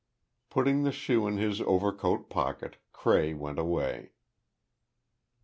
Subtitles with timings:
[0.49, 4.13] Putting the shoe in his overcoat pocket, Cray went away.